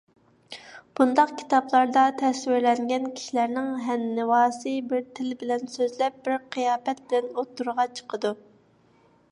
[0.99, 8.35] بۇنداق كىتابلاردا تەسۋىرلەنگەن كىشىلەرنىڭ ھەننىۋاسى بىر تىل بىلەن سۆزلەپ، بىر قىياپەت بىلەن ئوتتۇرىغا چىقىدۇ.